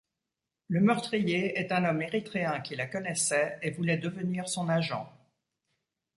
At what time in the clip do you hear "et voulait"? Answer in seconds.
3.61-3.97